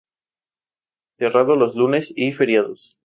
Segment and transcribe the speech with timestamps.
[1.11, 2.97] Cerrado los lunes y feriados.